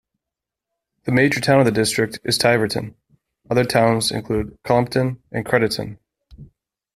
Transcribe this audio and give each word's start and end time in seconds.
The 1.03 1.11
major 1.11 1.39
town 1.39 1.59
of 1.59 1.65
the 1.67 1.71
district 1.71 2.19
is 2.23 2.35
Tiverton; 2.39 2.95
other 3.51 3.63
towns 3.63 4.09
include 4.09 4.57
Cullompton 4.63 5.21
and 5.31 5.45
Crediton. 5.45 5.99